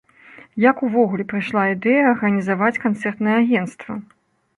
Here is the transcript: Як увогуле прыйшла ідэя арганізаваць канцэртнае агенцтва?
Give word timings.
Як 0.61 0.77
увогуле 0.87 1.25
прыйшла 1.33 1.65
ідэя 1.73 2.05
арганізаваць 2.13 2.81
канцэртнае 2.87 3.35
агенцтва? 3.43 3.93